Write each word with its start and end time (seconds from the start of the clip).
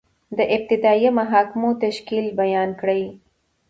د 0.37 0.39
ابتدائیه 0.55 1.11
محاکمو 1.19 1.69
تشکیل 1.83 2.25
بیان 2.39 2.69
کړئ؟ 2.79 3.03